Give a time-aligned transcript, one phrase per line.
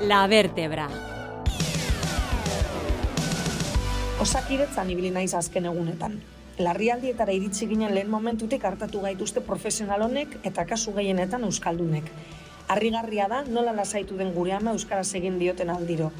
[0.00, 0.88] La Vertebra.
[4.22, 6.14] Osakidetzan ibili naiz azken egunetan.
[6.62, 12.12] Larrialdietara iritsi ginen lehen momentutik hartatu gaituzte profesional honek eta kasu gehienetan euskaldunek.
[12.68, 16.12] Harrigarria da nola lasaitu den gure ama euskaraz egin dioten aldiro.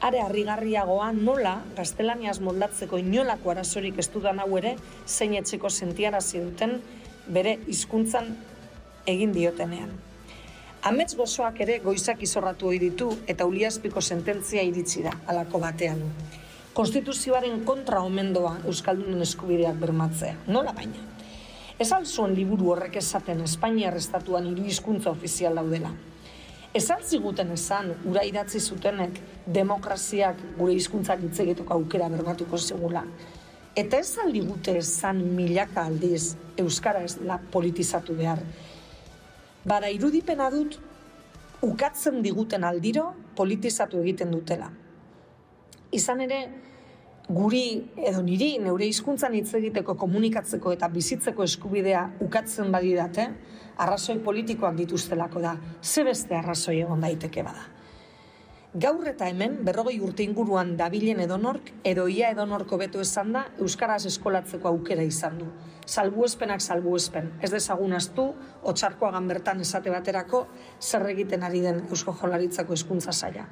[0.00, 4.74] Are harrigarriagoa nola gaztelaniaz moldatzeko inolako arazorik ez dudan hau ere
[5.06, 6.80] zein etxeko sentiarazi duten
[7.28, 8.34] bere hizkuntzan
[9.06, 10.09] egin diotenean.
[10.80, 15.98] Amets gozoak ere goizak izorratu ohi ditu eta uliazpiko sententzia iritsi da alako batean.
[16.72, 20.38] Konstituzioaren kontra omendoa Euskaldunen eskubideak bermatzea.
[20.48, 21.04] Nola baina?
[21.78, 25.92] Ez alzuen liburu horrek esaten Espainiar estatuan hiru hizkuntza ofizial daudela.
[26.72, 33.04] Ez altziguten esan, ura idatzi zutenek, demokraziak gure hizkuntzak hitz aukera bermatuko segula.
[33.76, 38.40] Eta ez aldigute esan milaka aldiz Euskara ez la politizatu behar.
[39.64, 40.78] Bada irudipena dut,
[41.62, 44.70] ukatzen diguten aldiro politizatu egiten dutela.
[45.92, 46.38] Izan ere,
[47.30, 47.64] guri
[48.10, 53.26] edo niri neure hizkuntzan hitz egiteko komunikatzeko eta bizitzeko eskubidea ukatzen badidate,
[53.80, 57.68] arrazoi politikoak dituztelako da, ze beste arrazoi egon daiteke bada.
[58.70, 64.04] Gaur eta hemen, berrogei urte inguruan dabilen edonork, edo ia edonorko beto esan da, Euskaraz
[64.06, 65.48] eskolatzeko aukera izan du.
[65.90, 68.28] Salbuespenak salbuespen, ez dezagun astu,
[68.62, 70.44] otxarkoagan bertan esate baterako,
[70.78, 73.48] zer egiten ari den Eusko Jolaritzako hezkuntza saia.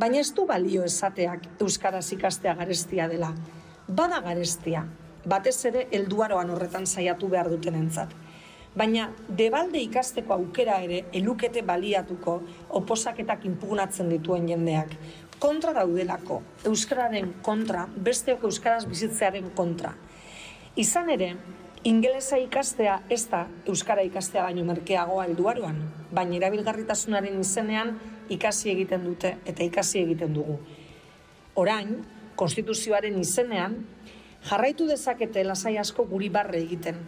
[0.00, 3.34] Baina ez du balio esateak Euskaraz ikastea garestia dela.
[3.88, 4.86] Bada garestia,
[5.28, 8.23] batez ere helduaroan horretan saiatu behar duten entzat
[8.74, 12.40] baina debalde ikasteko aukera ere elukete baliatuko
[12.80, 14.96] oposaketak impugnatzen dituen jendeak.
[15.38, 19.92] Kontra daudelako, Euskararen kontra, besteok Euskaraz bizitzearen kontra.
[20.76, 21.34] Izan ere,
[21.84, 25.82] ingelesa ikastea ez da Euskara ikastea baino merkeagoa helduaroan,
[26.14, 27.98] baina erabilgarritasunaren izenean
[28.32, 30.58] ikasi egiten dute eta ikasi egiten dugu.
[31.60, 32.00] Orain,
[32.34, 33.76] konstituzioaren izenean,
[34.48, 36.98] jarraitu dezakete lasai asko guri barre egiten,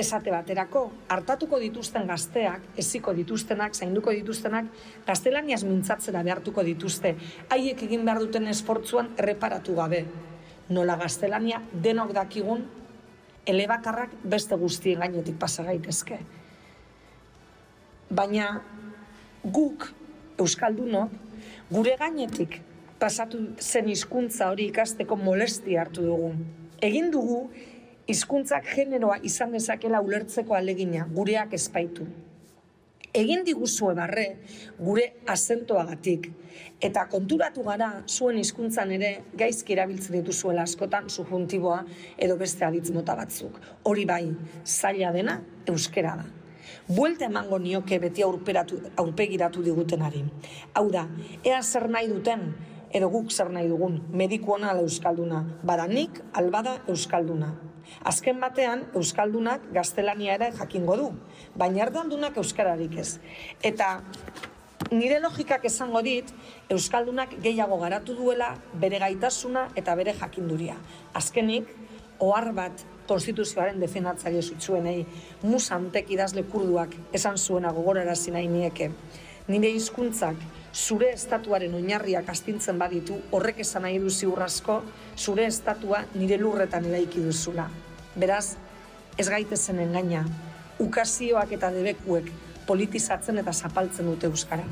[0.00, 4.68] esate baterako, hartatuko dituzten gazteak, eziko dituztenak, zainduko dituztenak,
[5.06, 7.14] gaztelaniaz mintzatzera behartuko dituzte,
[7.50, 10.04] haiek egin behar duten esportzuan erreparatu gabe.
[10.70, 12.64] Nola gaztelania denok dakigun,
[13.46, 16.20] elebakarrak beste guztien gainetik pasa gaitezke.
[18.10, 18.52] Baina
[19.44, 19.86] guk,
[20.40, 21.12] Euskaldunok,
[21.70, 22.60] gure gainetik
[23.00, 26.32] pasatu zen hizkuntza hori ikasteko molesti hartu dugu.
[26.84, 27.42] Egin dugu
[28.10, 32.06] hizkuntzak generoa izan dezakela ulertzeko alegina, gureak espaitu.
[33.14, 34.24] Egin diguzue barre
[34.78, 36.28] gure azentoagatik
[36.86, 41.80] eta konturatu gara zuen hizkuntzan ere gaizki erabiltzen dituzuela askotan subjuntiboa
[42.26, 43.58] edo beste aditz mota batzuk.
[43.90, 44.24] Hori bai,
[44.64, 46.28] zaila dena euskera da.
[46.90, 50.22] Buelta emango nioke beti aurperatu, aurpegiratu digutenari.
[50.74, 51.04] Hau da,
[51.46, 52.46] ea zer nahi duten,
[52.92, 57.54] edo guk zer nahi dugun, mediku ona ala euskalduna, badanik albada euskalduna.
[58.04, 61.08] Azken batean, Euskaldunak gaztelania ere jakingo du,
[61.58, 63.18] baina erdaldunak Euskararik ez.
[63.62, 64.00] Eta
[64.90, 66.30] nire logikak esango dit,
[66.70, 70.76] Euskaldunak gehiago garatu duela bere gaitasuna eta bere jakinduria.
[71.14, 71.68] Azkenik,
[72.20, 75.04] ohar bat konstituzioaren defenatzaile zutzuenei,
[75.42, 78.90] musantek idazle kurduak esan zuena gogorarazi nahi nieke.
[79.48, 80.38] Nire hizkuntzak
[80.74, 84.80] zure estatuaren oinarriak astintzen baditu, horrek esan nahi du ziurrasko,
[85.16, 87.68] zure estatua nire lurretan eraiki duzula.
[88.16, 88.56] Beraz,
[89.18, 90.24] ez gaitezen engaina,
[90.80, 92.30] ukazioak eta debekuek
[92.66, 94.64] politizatzen eta zapaltzen dute Euskara.